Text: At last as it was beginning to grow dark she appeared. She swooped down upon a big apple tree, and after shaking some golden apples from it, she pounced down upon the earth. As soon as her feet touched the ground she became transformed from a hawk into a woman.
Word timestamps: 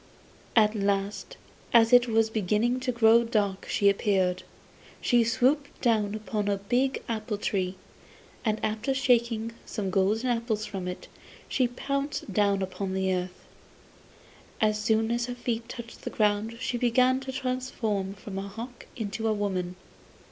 At 0.55 0.73
last 0.73 1.37
as 1.75 1.93
it 1.93 2.07
was 2.07 2.31
beginning 2.31 2.79
to 2.79 2.91
grow 2.91 3.23
dark 3.23 3.67
she 3.69 3.87
appeared. 3.87 4.41
She 4.99 5.23
swooped 5.23 5.79
down 5.79 6.15
upon 6.15 6.47
a 6.47 6.57
big 6.57 7.03
apple 7.07 7.37
tree, 7.37 7.75
and 8.43 8.59
after 8.65 8.95
shaking 8.95 9.51
some 9.63 9.91
golden 9.91 10.31
apples 10.31 10.65
from 10.65 10.87
it, 10.87 11.07
she 11.47 11.67
pounced 11.67 12.33
down 12.33 12.63
upon 12.63 12.95
the 12.95 13.13
earth. 13.13 13.45
As 14.59 14.81
soon 14.81 15.11
as 15.11 15.27
her 15.27 15.35
feet 15.35 15.69
touched 15.69 16.01
the 16.01 16.09
ground 16.09 16.57
she 16.59 16.79
became 16.79 17.19
transformed 17.19 18.17
from 18.17 18.39
a 18.39 18.47
hawk 18.47 18.87
into 18.95 19.27
a 19.27 19.33
woman. 19.33 19.75